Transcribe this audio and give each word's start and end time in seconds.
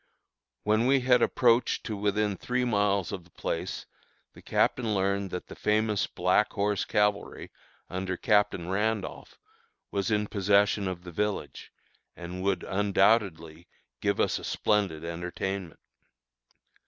When 0.63 0.87
we 0.87 1.01
had 1.01 1.21
approached 1.21 1.83
to 1.83 1.95
within 1.95 2.35
three 2.35 2.65
miles 2.65 3.11
of 3.11 3.23
the 3.23 3.29
place 3.29 3.85
the 4.33 4.41
Captain 4.41 4.95
learned 4.95 5.29
that 5.29 5.45
the 5.45 5.53
famous 5.53 6.07
Black 6.07 6.51
Horse 6.53 6.85
Cavalry, 6.85 7.51
under 7.87 8.17
Captain 8.17 8.67
Randolph, 8.67 9.37
was 9.91 10.09
in 10.09 10.25
possession 10.25 10.87
of 10.87 11.03
the 11.03 11.11
village, 11.11 11.71
and 12.15 12.41
would 12.41 12.63
undoubtedly 12.63 13.67
give 14.01 14.19
us 14.19 14.39
a 14.39 14.43
splendid 14.43 15.05
entertainment. 15.05 15.79